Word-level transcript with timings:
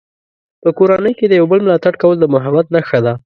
په 0.63 0.69
کورنۍ 0.77 1.13
کې 1.19 1.25
د 1.27 1.33
یو 1.39 1.45
بل 1.51 1.59
ملاتړ 1.65 1.93
کول 2.01 2.17
د 2.19 2.25
محبت 2.33 2.65
نښه 2.75 2.99
ده. 3.05 3.13